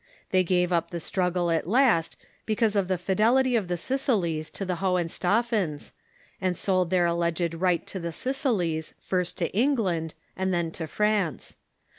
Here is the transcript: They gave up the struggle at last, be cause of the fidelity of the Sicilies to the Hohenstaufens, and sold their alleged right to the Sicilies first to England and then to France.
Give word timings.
They 0.31 0.43
gave 0.43 0.73
up 0.73 0.89
the 0.89 0.99
struggle 0.99 1.51
at 1.51 1.67
last, 1.69 2.17
be 2.47 2.55
cause 2.55 2.75
of 2.75 2.87
the 2.87 2.97
fidelity 2.97 3.55
of 3.55 3.67
the 3.67 3.77
Sicilies 3.77 4.49
to 4.49 4.65
the 4.65 4.77
Hohenstaufens, 4.77 5.93
and 6.41 6.57
sold 6.57 6.89
their 6.89 7.05
alleged 7.05 7.53
right 7.53 7.85
to 7.85 7.99
the 7.99 8.11
Sicilies 8.11 8.95
first 8.99 9.37
to 9.37 9.55
England 9.55 10.15
and 10.35 10.51
then 10.51 10.71
to 10.71 10.87
France. 10.87 11.55